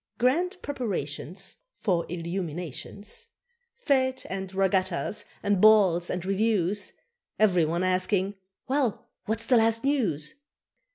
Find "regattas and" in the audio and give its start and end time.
4.51-5.61